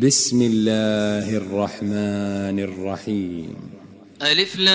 بسم 0.00 0.42
الله 0.42 1.36
الرحمن 1.36 2.58
الرحيم. 2.60 3.56
ألف 4.22 4.56
لام 4.56 4.72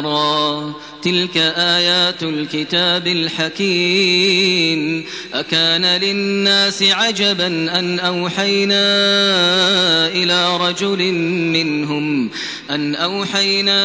را. 0.00 0.72
تلك 1.02 1.36
آيات 1.56 2.22
الكتاب 2.22 3.06
الحكيم. 3.06 5.04
أكان 5.34 5.84
للناس 5.84 6.82
عجبا 6.82 7.46
أن 7.46 7.98
أوحينا 7.98 8.86
إلى 10.08 10.56
رجل 10.56 11.12
منهم 11.52 12.30
أن 12.70 12.94
أوحينا 12.94 13.80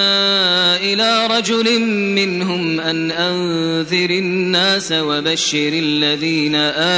إلى 0.78 1.28
رجل 1.28 1.80
منهم 1.90 2.80
أن 2.80 3.12
أنذر 3.12 4.10
الناس 4.10 4.92
وبشر 4.92 5.72
الذين 5.74 6.56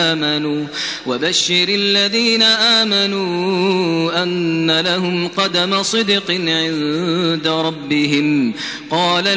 آمنوا 0.07 0.65
وبشر 1.07 1.65
الذين 1.69 2.43
آمنوا 2.43 4.23
أن 4.23 4.79
لهم 4.79 5.27
قدم 5.27 5.83
صدق 5.83 6.31
عند 6.31 7.47
ربهم. 7.47 8.53
قال 8.89 9.27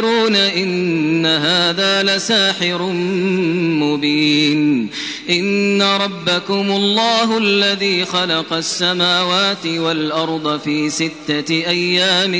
الكافرون 0.00 0.36
إن 0.36 1.26
هذا 1.26 2.02
لساحر 2.02 2.82
مبين. 3.82 4.88
إن 5.30 5.82
ربكم 5.82 6.70
الله 6.70 7.38
الذي 7.38 8.04
خلق 8.04 8.52
السماوات 8.52 9.66
والأرض 9.66 10.60
في 10.60 10.90
ستة 10.90 11.50
أيام 11.50 12.32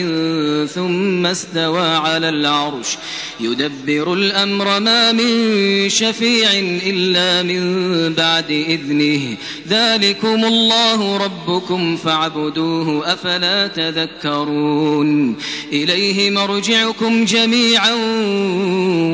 ثم 0.75 1.27
استوى 1.27 1.89
على 1.89 2.29
العرش. 2.29 2.97
يدبر 3.41 4.15
الأمر 4.15 4.81
ما 4.81 5.13
من 5.13 5.89
شفيع 5.89 6.51
إلا 6.87 7.43
من 7.43 8.13
بعد 8.15 8.51
إذنه. 8.51 9.37
ذلكم 9.69 10.45
الله 10.45 11.17
ربكم 11.17 11.97
فاعبدوه 11.97 13.13
أفلا 13.13 13.67
تذكرون. 13.67 15.37
إليه 15.73 16.31
مرجعكم 16.31 17.25
جميعا. 17.25 17.50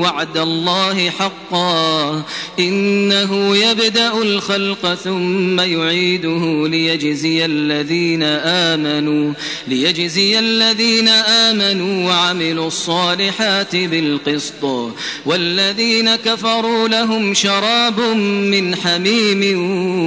وعد 0.03 0.37
الله 0.39 1.11
حقا. 1.11 2.23
إنه 2.59 3.56
يبدأ 3.56 4.12
الخلق 4.23 4.95
ثم 4.95 5.61
يعيده 5.61 6.69
ليجزي 6.69 7.45
الذين 7.45 8.23
آمنوا 8.23 9.33
ليجزي 9.69 10.39
الذين 10.39 11.09
آمنوا 11.09 12.09
وعملوا 12.09 12.67
الصالحات 12.67 13.77
بالقسط. 13.77 14.92
والذين 15.27 16.17
كفروا 16.17 16.89
لهم 16.89 17.34
شراب 17.34 18.01
من 18.51 18.77
حميم 18.77 19.61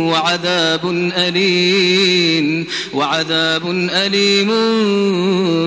وعذاب 0.09 1.11
أليم 1.17 2.67
وعذاب 2.93 3.89
أليم 3.93 4.49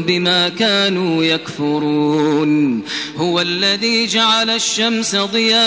بما 0.01 0.49
كانوا 0.49 1.25
يكفرون. 1.25 2.52
هو 3.17 3.41
الذي 3.41 4.07
جعل 4.07 4.51
الشمس 4.51 5.17
ضياء 5.17 5.63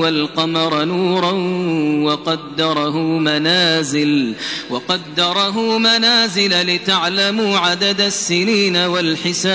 والقمر 0.00 0.84
نورا 0.84 1.32
وقدره 2.02 2.98
منازل 2.98 4.34
وقدره 4.70 5.78
منازل 5.78 6.74
لتعلموا 6.74 7.58
عدد 7.58 8.00
السنين 8.00 8.76
والحساب. 8.76 9.46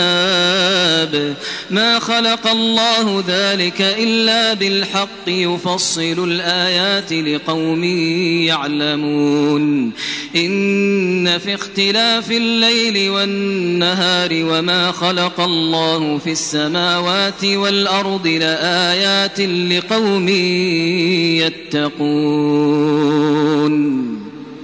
ما 1.69 1.99
خلق 1.99 2.47
الله 2.47 3.23
ذلك 3.27 3.81
إلا 3.81 4.53
بالحق 4.53 5.27
يفصل 5.27 6.23
الآيات 6.23 7.13
لقوم 7.13 7.83
يعلمون. 8.47 9.91
إن 10.35 11.37
في 11.37 11.55
اختلاف 11.55 12.31
الليل 12.31 13.09
والنهار 13.09 14.29
وما 14.31 14.60
خلق 14.91 15.39
الله 15.39 16.17
في 16.17 16.31
السماوات 16.31 17.45
والأرض 17.45 18.27
لآيات 18.27 19.39
لقوم 19.41 20.29
يتقون 22.61 24.10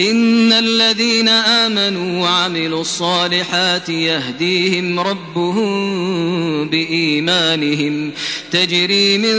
إن 0.00 0.52
الذين 0.52 1.28
آمنوا 1.28 2.22
وعملوا 2.22 2.80
الصالحات 2.80 3.88
يهديهم 3.88 5.00
ربهم 5.00 6.68
بإيمانهم. 6.68 8.10
تجري 8.50 9.18
من 9.18 9.36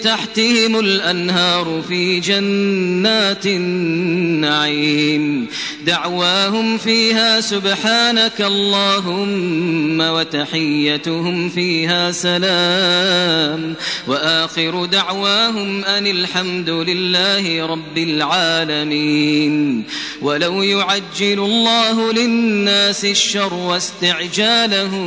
تحتهم 0.00 0.78
الأنهار 0.78 1.82
في 1.88 2.20
جنات 2.20 3.46
النعيم. 3.46 5.46
دعواهم 5.86 6.78
فيها 6.78 7.40
سبحانك 7.40 8.40
اللهم 8.40 10.00
وتحيتهم 10.00 11.48
فيها 11.48 12.12
سلام. 12.12 13.74
وآخر 14.08 14.84
دعواهم 14.84 15.84
أن 15.84 16.06
الحمد 16.06 16.70
لله 16.70 17.66
رب 17.66 17.98
العالمين. 17.98 19.84
ولو 20.22 20.62
يعجل 20.62 21.38
الله 21.38 22.12
للناس 22.12 23.04
الشر 23.04 23.54
واستعجالهم 23.54 25.04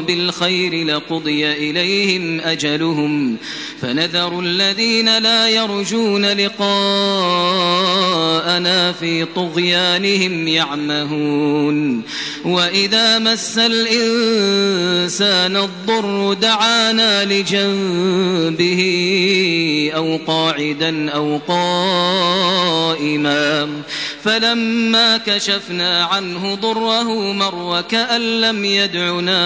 بالخير 0.00 0.86
لقضي 0.86 1.52
إليهم 1.52 2.40
أجلهم 2.40 3.36
فنذر 3.80 4.40
الذين 4.40 5.18
لا 5.18 5.48
يرجون 5.48 6.26
لقاءنا 6.26 6.64
في 8.92 9.24
طغيانهم 9.24 10.48
يعمهون 10.48 12.02
وإذا 12.44 13.18
مس 13.18 13.58
الإنسان 13.58 15.56
الضر 15.56 16.32
دعانا 16.32 17.24
لجنبه 17.24 18.80
أو 19.94 20.18
قاعدا 20.26 21.10
أو 21.10 21.40
قائما 21.48 22.64
فلما 24.24 25.16
كشفنا 25.16 26.04
عنه 26.04 26.54
ضره 26.54 27.32
مر 27.32 27.54
وكأن 27.54 28.40
لم 28.40 28.64
يدعنا 28.64 29.42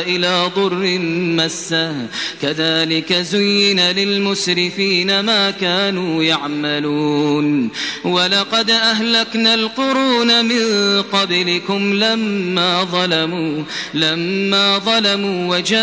إلى 0.00 0.50
ضر 0.56 0.98
مسه. 1.38 2.06
كذلك 2.42 3.12
زين 3.12 3.80
للمسرفين 3.80 5.20
ما 5.20 5.50
كانوا 5.50 6.24
يعملون. 6.24 7.70
ولقد 8.04 8.70
أهلكنا 8.70 9.54
القرون 9.54 10.44
من 10.44 10.62
قبلكم 11.02 11.94
لما 11.94 12.84
ظلموا 12.84 13.62
لما 13.94 14.78
ظلموا 14.78 15.56
وجاءتهم 15.56 15.82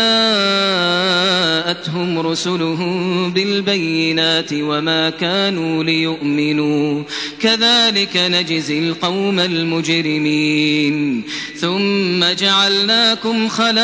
رسلهم 2.18 3.32
بالبينات 3.32 4.52
وما 4.52 5.10
كانوا 5.10 5.84
ليؤمنوا. 5.84 7.02
كذلك 7.42 8.09
نجزي 8.16 8.78
القوم 8.78 9.40
المجرمين. 9.40 11.22
ثم 11.56 12.24
جعلناكم 12.24 13.48
خلائف 13.48 13.78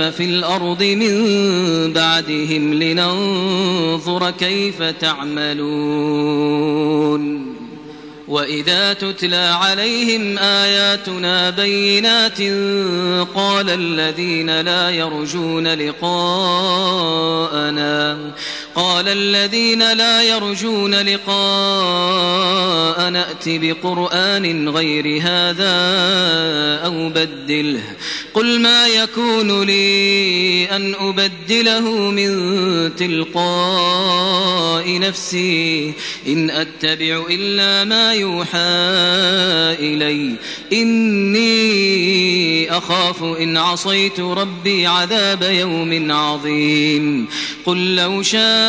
في 0.00 0.24
الأرض 0.24 0.82
من 0.82 1.12
بعدهم 1.92 2.74
لننظر 2.74 4.30
كيف 4.30 4.82
تعملون. 4.82 6.32
وإذا 8.28 8.92
تتلى 8.92 9.36
عليهم 9.36 10.38
آياتنا 10.38 11.50
بينات 11.50 12.40
قال 13.34 13.70
الذين 13.70 14.60
لا 14.60 14.90
يرجون 14.90 15.74
لقاءنا 15.74 16.92
قال 18.74 19.08
الذين 19.08 19.92
لا 19.92 20.22
يرجون 20.22 20.94
لقاء 20.94 23.10
نأت 23.10 23.44
بقرآن 23.46 24.68
غير 24.68 25.22
هذا 25.22 25.74
أو 26.84 27.08
بدله. 27.08 27.82
قل 28.34 28.60
ما 28.60 28.86
يكون 28.86 29.62
لي 29.62 30.68
أن 30.70 30.94
أبدله 30.94 31.90
من 31.90 32.96
تلقاء 32.96 34.98
نفسي. 34.98 35.92
إن 36.26 36.50
أتبع 36.50 37.22
إلا 37.30 37.84
ما 37.84 38.14
يوحى 38.14 38.58
إلي. 39.80 40.34
إني 40.72 41.52
أخاف 42.78 43.22
إن 43.22 43.56
عصيت 43.56 44.20
ربي 44.20 44.86
عذاب 44.86 45.42
يوم 45.42 46.12
عظيم. 46.12 47.28
قل 47.66 47.96
لو 47.96 48.22
شاء 48.22 48.61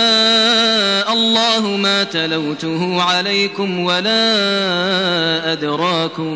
الله 1.14 1.78
ما 1.78 2.04
تلوته 2.04 3.02
عليكم 3.02 3.80
ولا 3.80 5.54
أدراكم 5.54 6.36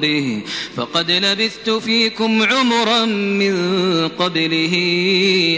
به 0.00 0.42
فقد 0.76 1.10
لبثت 1.10 1.70
فيكم 1.70 2.42
عمرا 2.42 3.04
من 3.04 3.54
قبله 4.08 4.74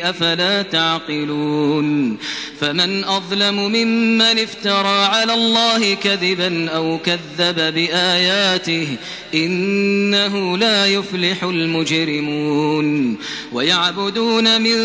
أفلا 0.02 0.62
تعقلون؟ 0.62 2.16
فمن 2.60 3.04
أظلم 3.04 3.54
ممن 3.54 4.38
افترى 4.38 5.04
على 5.04 5.34
الله 5.34 5.94
كذبا 5.94 6.70
أو 6.70 6.98
كذب 6.98 7.74
بآياته 7.74 8.88
إنه 9.34 10.58
لا 10.58 10.86
يفلح 10.86 11.44
المجرمون. 11.44 13.16
ويعبدون 13.52 14.60
من 14.60 14.76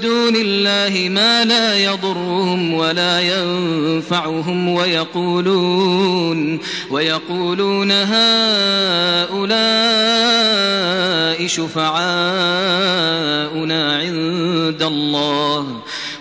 دون 0.00 0.36
الله 0.36 1.08
ما 1.08 1.44
لا 1.44 1.83
يضرهم 1.84 2.74
ولا 2.74 3.20
ينفعهم 3.20 4.68
ويقولون 4.68 6.58
ويقولون 6.90 7.92
هؤلاء 7.92 9.44
شفعاؤنا 11.46 12.04
عند 13.96 14.82
الله. 14.82 15.66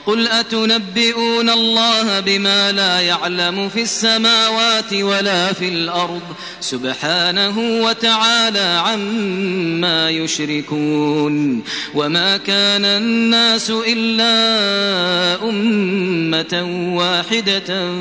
قل 0.06 0.28
أتنبئون 0.28 1.50
الله 1.50 2.20
بما 2.20 2.72
لا 2.72 3.00
يعلم 3.00 3.70
في 3.70 3.82
السماوات 3.82 4.94
ولا 4.94 5.54
في 5.54 5.68
الأرض 5.68 6.22
سبحانه 6.60 7.60
وتعالى 7.60 8.82
عما 8.86 10.10
يشركون 10.10 11.64
وما 11.94 12.38
كان 12.38 12.86
الناس 12.86 13.72
إلا 13.88 14.34
أمة 15.50 16.64
واحدة 16.96 17.92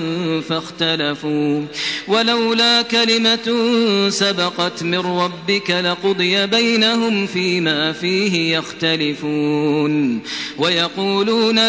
فاختلفوا 0.41 1.63
ولولا 2.09 2.83
كلمة 2.83 3.69
سبقت 4.09 4.83
من 4.83 4.99
ربك 4.99 5.71
لقضي 5.71 6.47
بينهم 6.47 7.27
فيما 7.27 7.93
فيه 7.93 8.57
يختلفون 8.57 10.23
ويقولون 10.59 11.69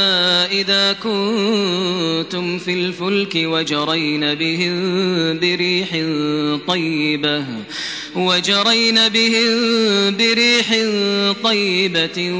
إذا 0.51 0.93
كنتم 0.93 2.57
في 2.57 2.73
الفلك 2.73 3.31
وجرين 3.35 4.35
بهم 4.35 4.73
بريح 5.39 5.89
طيبة 6.67 7.45
وجرين 8.15 9.09
بهم 9.09 9.47
بريح 10.17 10.75
طيبة 11.43 12.31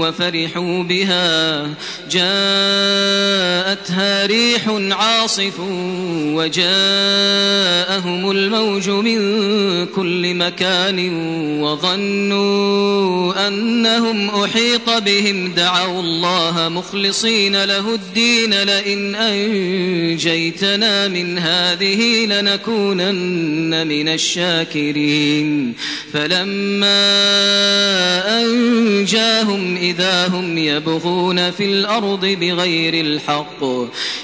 وفرحوا 0.00 0.82
بها. 0.82 1.62
جاءتها 2.10 2.26
ريح 4.26 4.68
عاصف 4.90 5.60
وجاءهم 6.34 6.70
الموج 8.30 8.90
من 8.90 9.18
كل 9.86 10.34
مكان 10.34 10.98
وظنوا 11.62 13.48
أنهم 13.48 14.30
أحيط 14.30 14.90
بهم. 14.90 15.52
دعوا 15.52 16.00
الله 16.00 16.68
مخلصين 16.68 17.64
له 17.64 17.94
الدين. 17.94 18.62
لئن 18.62 19.14
أنجيتنا 19.14 21.08
من 21.08 21.38
هذه 21.38 22.26
لنكونن 22.26 23.86
من 23.86 24.08
الشاكرين. 24.08 25.07
فلما 26.12 26.98
أنجاهم 28.40 29.76
إذا 29.76 30.26
هم 30.28 30.58
يبغون 30.58 31.50
في 31.50 31.64
الأرض 31.64 32.26
بغير 32.26 32.94
الحق 32.94 33.64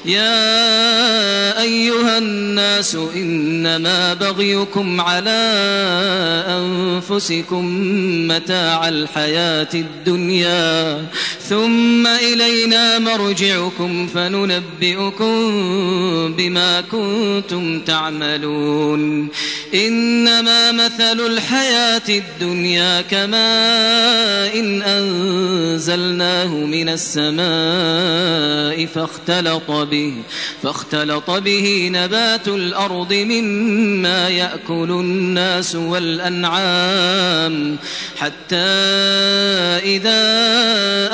يا 0.04 1.62
أيها 1.62 2.18
الناس 2.18 2.96
إنما 3.16 4.14
بغيكم 4.14 5.00
على 5.00 5.54
أنفسكم 6.48 7.64
متاع 8.28 8.88
الحياة 8.88 9.68
الدنيا. 9.74 11.06
ثم 11.48 12.06
إلينا 12.06 12.98
مرجعكم 12.98 14.06
فننبئكم 14.06 15.34
بما 16.36 16.80
كنتم 16.80 17.80
تعملون. 17.80 19.28
إنما 19.74 20.72
مثل 20.76 21.26
الحياة 21.26 22.02
الدنيا 22.08 23.00
كماء 23.00 24.60
إن 24.60 24.82
أنزلناه 24.82 26.46
من 26.46 26.88
السماء 26.88 28.86
فاختلط 28.86 29.70
به 29.70 30.14
فاختلط 30.62 31.30
به 31.30 31.90
نبات 31.92 32.48
الأرض 32.48 33.12
مما 33.12 34.28
يأكل 34.28 34.90
الناس 34.90 35.74
والأنعام. 35.74 37.76
حتى 38.16 38.56
إذا 39.84 40.24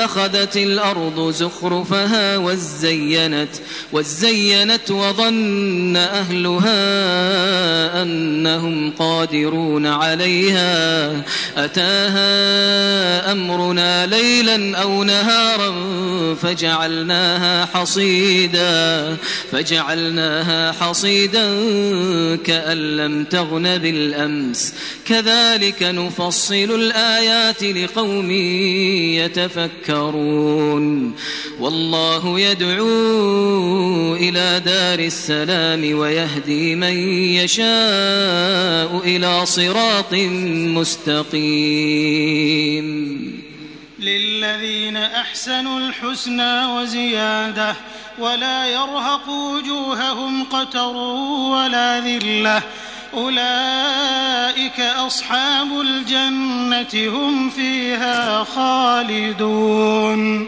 أخذت 0.05 0.57
الأرض 0.57 1.31
زخرفها 1.31 2.37
وزينت 2.37 3.49
وزينت 3.93 4.91
وظن 4.91 5.97
أهلها 5.97 6.71
أنهم 8.01 8.91
قادرون. 8.99 9.50
عليها. 9.85 11.11
أتاها 11.57 13.31
أمرنا 13.31 14.05
ليلا 14.05 14.77
أو 14.77 15.03
نهارا 15.03 15.75
فجعلناها 16.35 17.65
حصيدا 17.65 19.17
فجعلناها 19.51 20.71
حصيدا 20.71 21.45
كأن 22.45 22.97
لم 22.97 23.23
تغن 23.23 23.77
بالأمس. 23.77 24.73
كذلك 25.05 25.83
نفصل 25.83 26.53
الآيات 26.55 27.63
لقوم 27.63 28.31
يتفكرون. 29.91 31.13
والله 31.59 32.39
يدعو 32.39 34.15
إلى 34.15 34.61
دار 34.65 34.99
السلام 34.99 35.99
ويهدي 35.99 36.75
من 36.75 36.97
يشاء 37.33 39.01
إلى 39.05 39.40
صراط 39.45 40.13
مستقيم. 40.75 41.41
للذين 43.99 44.97
أحسنوا 44.97 45.79
الحسنى 45.79 46.65
وزيادة 46.65 47.75
ولا 48.19 48.65
يرهق 48.65 49.29
وجوههم 49.29 50.43
قتر 50.43 50.95
ولا 51.51 51.99
ذلة. 51.99 52.61
أولئك 53.13 54.79
أصحاب 54.79 55.81
الجنة 55.81 57.09
هم 57.09 57.49
فيها 57.49 58.43
خالدون. 58.43 60.47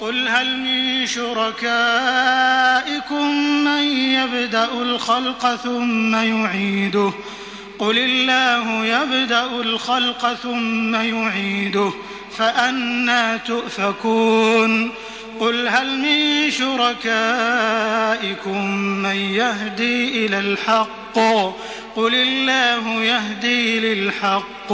قل 0.00 0.28
هل 0.28 0.58
من 0.58 1.06
شركائكم 1.06 1.66
من 3.64 3.82
يبدأ 3.92 4.64
الخلق 4.64 5.54
ثم 5.54 6.14
يعيده؟ 6.14 7.12
قل 7.78 7.98
الله 7.98 8.86
يبدأ 8.86 9.44
الخلق 9.44 10.34
ثم 10.34 10.94
يعيده 10.94 11.92
فأنا 12.36 13.36
تؤفكون. 13.36 14.90
قل 15.40 15.68
هل 15.68 15.98
من 15.98 16.50
شركائكم 16.50 16.96
من 18.76 19.16
يهدي 19.16 20.26
إلى 20.26 20.38
الحق؟ 20.38 21.18
قل 21.96 22.14
الله 22.14 23.02
يهدي 23.02 23.80
للحق. 23.80 24.72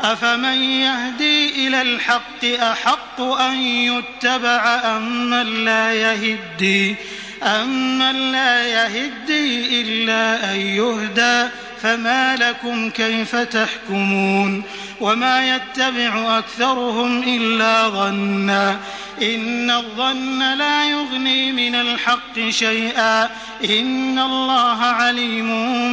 أفمن 0.00 0.62
يهدي 0.62 1.66
إلى 1.66 1.82
الحق 1.82 2.44
أحق 2.44 3.20
أن 3.20 3.56
يتبع 3.62 4.80
أم 4.84 5.34
لا 5.34 5.94
يهدي؟ 5.94 6.96
أم 7.42 7.98
من 7.98 8.32
لا 8.32 8.66
يهدي 8.66 9.80
إلا 9.82 10.52
أن 10.52 10.60
يهدى؟ 10.60 11.48
فما 11.82 12.36
لكم 12.36 12.90
كيف 12.90 13.36
تحكمون؟ 13.36 14.62
وما 15.00 15.56
يتبع 15.56 16.38
أكثرهم 16.38 17.22
إلا 17.22 17.88
ظنا 17.88 18.76
إن 19.22 19.70
الظن 19.70 20.54
لا 20.54 20.90
يغني 20.90 21.52
من 21.52 21.74
الحق 21.74 22.48
شيئا. 22.48 23.30
إن 23.64 24.18
الله 24.18 24.82
عليم 24.82 25.48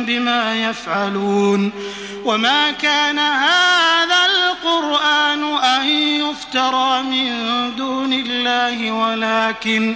بما 0.05 0.69
يفعلون. 0.69 1.71
وما 2.25 2.71
كان 2.71 3.19
هذا 3.19 4.25
القرآن 4.25 5.57
أن 5.57 5.89
يفترى 5.89 7.03
من 7.03 7.31
دون 7.75 8.13
الله 8.13 8.91
ولكن 8.91 9.95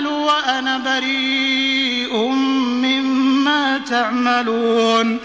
أعمل 0.00 0.06
وأنا 0.06 0.78
بريء 0.78 2.16
مما 2.82 3.80
تعملون 3.90 5.18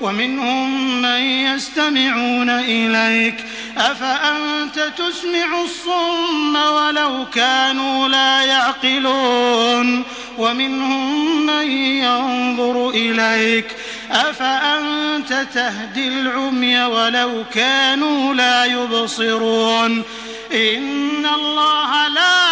ومنهم 0.00 1.02
من 1.02 1.20
يستمعون 1.20 2.50
إليك 2.50 3.44
أفأنت 3.76 4.92
تسمع 4.98 5.62
الصم 5.64 6.56
ولو 6.56 7.26
كانوا 7.34 8.08
لا 8.08 8.42
يعقلون 8.42 10.04
ومنهم 10.38 11.46
من 11.46 11.70
ينظر 11.76 12.90
إليك 12.90 13.76
أفأنت 14.10 15.46
تهدي 15.54 16.08
العمي 16.08 16.84
ولو 16.84 17.44
كانوا 17.54 18.34
لا 18.34 18.64
يبصرون 18.64 20.02
إن 20.52 21.26
الله 21.26 22.08
لا 22.08 22.51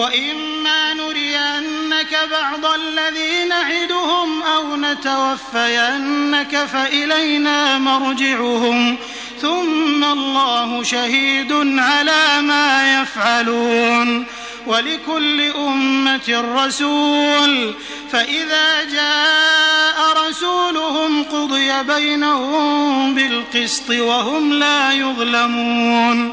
وإما 0.00 0.94
نرينك 0.94 2.18
بعض 2.30 2.74
الذي 2.74 3.44
نعدهم 3.44 4.42
أو 4.42 4.76
نتوفينك 4.76 6.56
فإلينا 6.72 7.78
مرجعهم 7.78 8.96
ثم 9.40 10.04
الله 10.04 10.82
شهيد 10.82 11.52
على 11.78 12.40
ما 12.40 13.02
يفعلون 13.02 14.26
ولكل 14.66 15.40
أمة 15.40 16.44
رسول 16.54 17.74
فإذا 18.12 18.84
جاء 18.84 20.28
رسولهم 20.28 21.24
قضي 21.24 21.82
بينهم 21.82 23.14
بالقسط 23.14 23.90
وهم 23.90 24.52
لا 24.52 24.92
يظلمون 24.92 26.32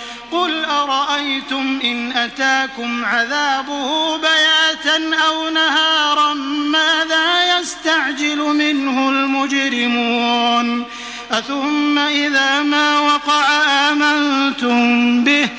قل 0.31 0.65
أرأيتم 0.65 1.79
إن 1.83 2.11
أتاكم 2.11 3.05
عذابه 3.05 4.17
بياتا 4.17 5.15
أو 5.27 5.49
نهارا 5.49 6.33
ماذا 6.33 7.59
يستعجل 7.59 8.37
منه 8.37 9.09
المجرمون 9.09 10.85
أثم 11.31 11.99
إذا 11.99 12.61
ما 12.61 12.99
وقع 12.99 13.63
آمنتم 13.91 15.23
به 15.23 15.49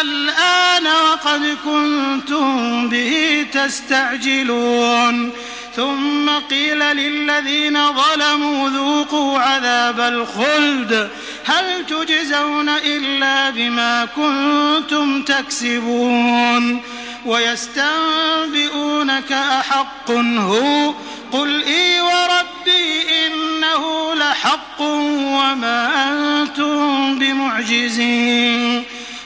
الآن 0.00 0.86
وقد 0.86 1.56
كنتم 1.64 2.88
به 2.88 3.46
تستعجلون 3.52 5.32
ثم 5.76 6.30
قيل 6.50 6.78
للذين 6.78 7.92
ظلموا 7.92 8.68
ذوقوا 8.68 9.38
عذاب 9.38 10.00
الخلد 10.00 11.10
هل 11.44 11.86
تجزون 11.86 12.68
إلا 12.68 13.50
بما 13.50 14.04
كنتم 14.04 15.22
تكسبون 15.22 16.82
ويستنبئونك 17.26 19.32
أحق 19.32 20.10
هو 20.10 20.94
قل 21.32 21.64
إي 21.64 22.00
وربي 22.00 23.02
إنه 23.26 24.14
لحق 24.14 24.80
وما 24.80 26.08
أنتم 26.08 27.18
بمعجزين 27.18 28.84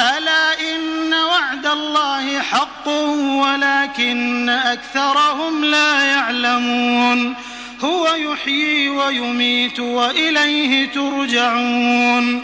ألا 0.00 0.60
إن 0.60 1.14
وعد 1.14 1.66
الله 1.66 2.40
حق 2.40 2.88
ولكن 3.18 4.48
أكثرهم 4.48 5.64
لا 5.64 6.00
يعلمون 6.00 7.34
هو 7.80 8.14
يحيي 8.14 8.88
ويميت 8.88 9.80
وإليه 9.80 10.92
ترجعون 10.92 12.42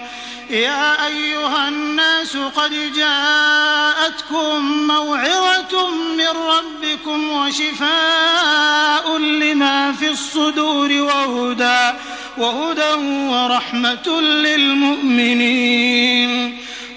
يا 0.50 1.06
أيها 1.06 1.68
الناس 1.68 2.36
قد 2.36 2.92
جاءتكم 2.96 4.86
موعظة 4.86 5.90
من 5.90 6.28
ربكم 6.28 7.32
وشفاء 7.32 9.18
لما 9.18 9.92
في 9.92 10.10
الصدور 10.10 10.92
وهدى 10.92 11.92
وهدى 12.38 12.92
ورحمة 13.30 14.20
للمؤمنين 14.44 15.84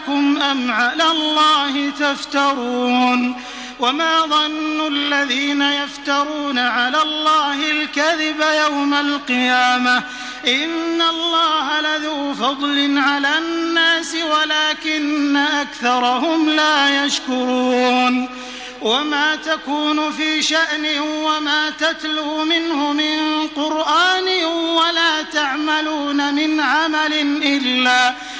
لكم 0.00 0.42
أم 0.42 0.70
على 0.70 1.10
الله 1.10 1.90
تفترون 1.90 3.42
وما 3.80 4.26
ظن 4.26 4.86
الذين 4.94 5.62
يفترون 5.62 6.58
على 6.58 7.02
الله 7.02 7.70
الكذب 7.70 8.44
يوم 8.66 8.94
القيامة 8.94 10.02
إن 10.46 11.02
الله 11.02 11.80
لذو 11.80 12.34
فضل 12.34 12.98
على 12.98 13.38
الناس 13.38 14.14
ولكن 14.14 15.36
أكثرهم 15.36 16.50
لا 16.50 17.04
يشكرون 17.04 18.28
وما 18.82 19.36
تكون 19.36 20.12
في 20.12 20.42
شأن 20.42 21.00
وما 21.00 21.70
تتلو 21.70 22.44
منه 22.44 22.92
من 22.92 23.48
قرآن 23.56 24.44
ولا 24.44 25.22
تعملون 25.32 26.34
من 26.34 26.60
عمل 26.60 27.12
إلا 27.42 28.14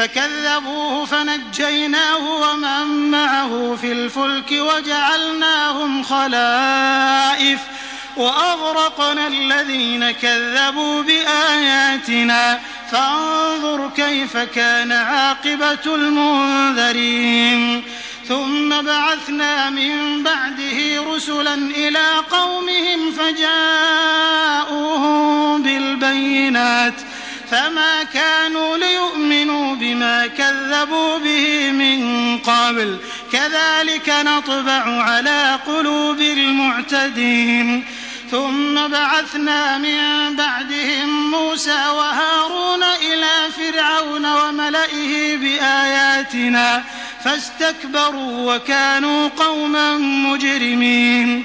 فكذبوه 0.00 1.04
فنجيناه 1.04 2.40
ومن 2.40 3.10
معه 3.10 3.76
في 3.80 3.92
الفلك 3.92 4.52
وجعلناهم 4.52 6.02
خلائف 6.02 7.60
وأغرقنا 8.16 9.26
الذين 9.26 10.10
كذبوا 10.10 11.02
بآياتنا. 11.02 12.60
فانظر 12.92 13.90
كيف 13.96 14.36
كان 14.36 14.92
عاقبة 14.92 15.94
المنذرين. 15.94 17.82
ثم 18.28 18.82
بعثنا 18.82 19.70
من 19.70 20.22
بعده 20.22 21.04
رسلا 21.14 21.54
إلى 21.54 22.06
قومهم 22.30 23.12
فجاءوهم 23.12 24.82
بالبينات. 25.62 26.94
فما 27.50 28.02
كانوا 28.02 28.76
ليؤمنوا 28.76 29.74
بما 29.74 30.26
كذبوا 30.26 31.18
به 31.18 31.70
من 31.70 32.38
قبل. 32.38 32.96
كذلك 33.32 34.08
نطبع 34.08 35.02
على 35.02 35.58
قلوب 35.66 36.20
المعتدين. 36.20 37.84
ثم 38.30 38.88
بعثنا 38.88 39.78
من 39.78 40.36
بعدهم 40.36 41.30
موسى 41.30 41.88
وهارون 41.88 42.82
إلى 42.82 43.32
فرعون 43.56 44.26
وملئه 44.32 45.36
بآياتنا 45.36 46.84
فاستكبروا 47.24 48.54
وكانوا 48.54 49.28
قوما 49.28 49.96
مجرمين. 49.98 51.44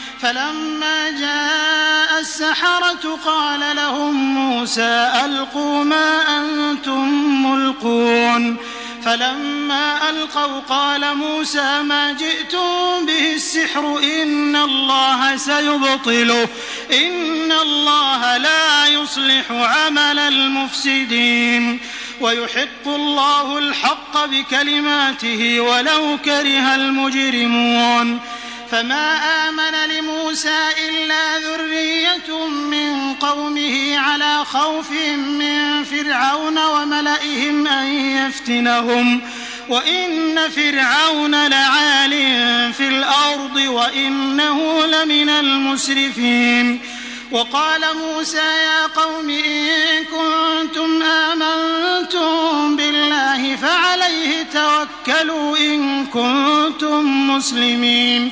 فلما 0.21 1.09
جاء 1.09 2.19
السحرة 2.19 3.19
قال 3.25 3.75
لهم 3.75 4.13
موسى 4.13 5.11
ألقوا 5.25 5.83
ما 5.83 6.39
أنتم 6.39 7.07
ملقون. 7.45 8.57
فلما 9.05 10.09
ألقوا 10.09 10.59
قال 10.59 11.17
موسى 11.17 11.81
ما 11.81 12.11
جئتم 12.11 13.05
به 13.05 13.33
السحر 13.33 13.99
إن 14.03 14.55
الله 14.55 15.37
سيبطله 15.37 16.47
إن 16.91 17.51
الله 17.51 18.37
لا 18.37 18.87
يصلح 18.87 19.51
عمل 19.51 20.19
المفسدين. 20.19 21.79
ويحق 22.19 22.85
الله 22.85 23.57
الحق 23.57 24.25
بكلماته 24.25 25.59
ولو 25.61 26.17
كره 26.25 26.75
المجرمون. 26.75 28.19
فما 28.71 29.17
آمن 29.49 29.89
لموسى 29.89 30.59
إلا 30.89 31.37
ذرية 31.37 32.47
من 32.47 33.13
قومه 33.13 33.97
على 33.97 34.45
خوف 34.45 34.91
من 35.17 35.83
فرعون 35.83 36.57
وملئهم 36.57 37.67
أن 37.67 37.87
يفتنهم. 37.87 39.21
وإن 39.69 40.39
فرعون 40.49 41.47
لعال 41.47 42.11
في 42.73 42.87
الأرض 42.87 43.55
وإنه 43.55 44.85
لمن 44.85 45.29
المسرفين. 45.29 46.81
وقال 47.31 47.81
موسى 47.95 48.37
يا 48.37 48.87
قوم 48.95 49.29
إن 49.29 50.05
كنتم 50.05 51.03
آمنتم 51.03 52.75
بالله 52.75 53.55
فعليه 53.55 54.43
توكلوا 54.53 55.57
إن 55.57 56.05
كنتم 56.05 57.29
مسلمين. 57.35 58.31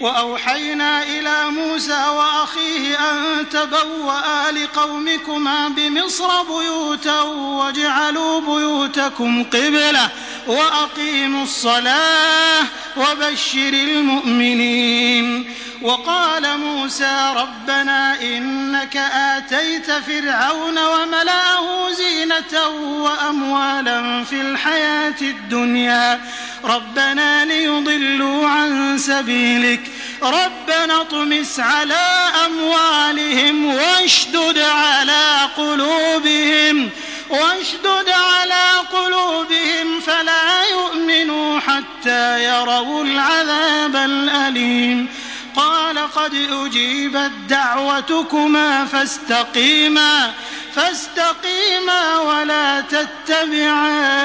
وأوحينا 0.00 1.02
إلى 1.02 1.50
موسى 1.50 2.08
وأخيه 2.08 2.98
أن 3.10 3.48
تبوأ 3.48 4.50
لقومكما 4.50 5.68
بمصر 5.68 6.42
بيوتا 6.42 7.20
واجعلوا 7.20 8.40
بيوتكم 8.40 9.44
قبلة 9.44 10.08
وأقيموا 10.46 11.42
الصلاة 11.42 12.62
وبشر 12.96 13.72
المؤمنين. 13.72 15.54
وقال 15.82 16.58
موسى 16.58 17.32
ربنا 17.36 18.22
إنك 18.22 18.96
آتيت 18.96 19.90
فرعون 19.90 20.78
وملأه 20.78 21.90
زينة 21.92 22.68
وأموالا 22.78 24.24
في 24.24 24.40
الحياة 24.40 25.20
الدنيا. 25.22 26.20
ربنا 26.64 27.44
ليضلوا 27.44 28.48
عن 28.48 28.98
سبيلك 28.98 29.89
ربنا 30.22 31.00
اطمس 31.00 31.60
على 31.60 32.30
أموالهم 32.46 33.74
واشدد 33.74 34.58
على 34.58 35.48
قلوبهم 35.56 36.90
واشدد 37.30 38.08
على 38.08 38.70
قلوبهم 38.92 40.00
فلا 40.00 40.64
يؤمنوا 40.64 41.60
حتى 41.60 42.44
يروا 42.44 43.04
العذاب 43.04 43.96
الأليم. 43.96 45.08
قال 45.56 45.98
قد 46.12 46.34
أجيبت 46.34 47.32
دعوتكما 47.48 48.84
فاستقيما. 48.84 50.32
فاستقيما 50.74 52.18
ولا 52.18 52.80
تتبعان 52.80 54.20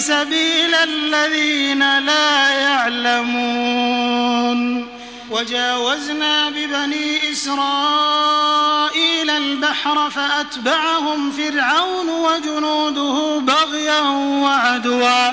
سبيل 0.00 0.74
الذين 0.74 1.98
لا 1.98 2.48
يعلمون. 2.48 3.78
وجاوزنا 5.30 6.50
ببني 6.50 7.32
إسرائيل 7.32 9.30
البحر 9.30 10.10
فأتبعهم 10.10 11.30
فرعون 11.32 12.08
وجنوده 12.08 13.38
بغيا 13.38 14.00
وعدوا. 14.42 15.32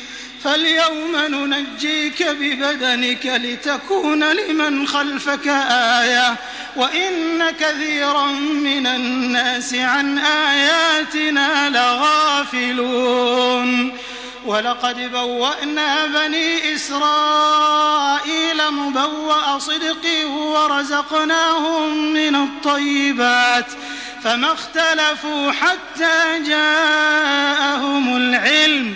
فاليوم 0.43 1.15
ننجيك 1.15 2.23
ببدنك 2.23 3.25
لتكون 3.25 4.31
لمن 4.31 4.87
خلفك 4.87 5.47
آية 6.01 6.35
وإن 6.75 7.51
كثيرا 7.59 8.25
من 8.41 8.87
الناس 8.87 9.73
عن 9.73 10.17
آياتنا 10.19 11.69
لغافلون. 12.49 13.97
ولقد 14.45 15.11
بوأنا 15.11 16.05
بني 16.05 16.75
إسرائيل 16.75 18.71
مبوأ 18.71 19.59
صدق 19.59 20.27
ورزقناهم 20.27 22.13
من 22.13 22.35
الطيبات 22.35 23.65
فما 24.23 24.51
اختلفوا 24.53 25.51
حتى 25.51 26.39
جاءهم 26.47 28.17
العلم. 28.17 28.95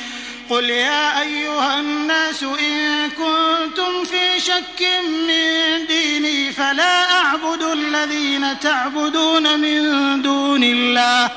قل 0.51 0.69
يا 0.69 1.21
أيها 1.21 1.79
الناس 1.79 2.43
إن 2.43 3.09
كنتم 3.09 4.03
في 4.03 4.39
شك 4.39 4.87
من 5.27 5.87
ديني 5.87 6.51
فلا 6.51 7.11
أعبد 7.11 7.61
الذين 7.63 8.59
تعبدون 8.59 9.59
من 9.59 9.81
دون 10.21 10.63
الله 10.63 11.29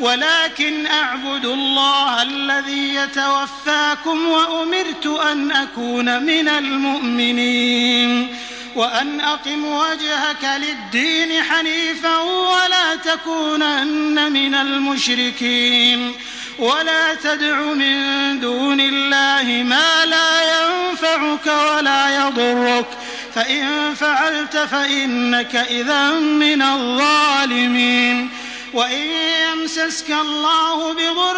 ولكن 0.00 0.86
أعبد 0.86 1.44
الله 1.44 2.22
الذي 2.22 2.94
يتوفاكم 2.94 4.28
وأمرت 4.28 5.06
أن 5.06 5.52
أكون 5.52 6.22
من 6.22 6.48
المؤمنين 6.48 8.36
وأن 8.74 9.20
أقم 9.20 9.64
وجهك 9.64 10.60
للدين 10.60 11.42
حنيفا 11.42 12.18
ولا 12.18 12.96
تكونن 12.96 14.32
من 14.32 14.54
المشركين. 14.54 16.12
ولا 16.58 17.14
تدع 17.14 17.60
من 17.60 18.40
دون 18.40 18.80
الله 18.80 19.62
ما 19.62 20.04
لا 20.04 20.42
ينفعك 20.42 21.46
ولا 21.46 22.16
يضرك. 22.16 22.86
فإن 23.34 23.94
فعلت 23.94 24.56
فإنك 24.56 25.56
إذا 25.56 26.10
من 26.12 26.62
الظالمين. 26.62 28.30
وإن 28.72 29.06
يمسسك 29.52 30.10
الله 30.10 30.92
بضر 30.92 31.36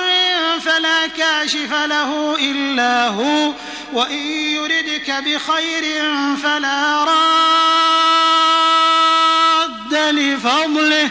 فلا 0.60 1.06
كاشف 1.06 1.72
له 1.72 2.36
إلا 2.40 3.08
هو. 3.08 3.52
وإن 3.92 4.26
يردك 4.26 5.10
بخير 5.10 6.02
فلا 6.42 7.04
راد 7.04 7.18
لفضله. 10.14 11.10